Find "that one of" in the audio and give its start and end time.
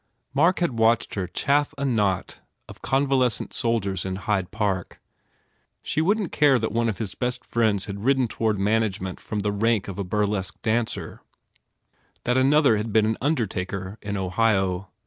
6.57-6.97